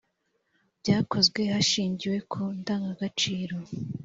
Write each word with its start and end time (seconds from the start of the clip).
byakozwe 0.81 1.41
hashingiwe 1.53 2.17
ku 2.31 2.41
ndangagaciro 2.59 3.55